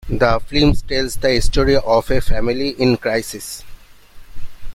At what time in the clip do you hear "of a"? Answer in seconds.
1.75-2.21